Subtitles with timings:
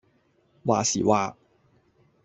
[0.65, 1.35] 話時話